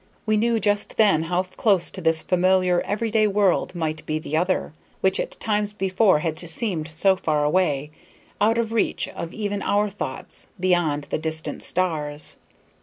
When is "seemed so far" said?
6.39-7.43